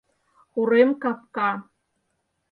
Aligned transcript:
Урем 0.59 0.89
капка. 1.03 1.49